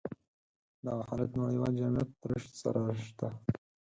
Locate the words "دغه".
0.85-1.01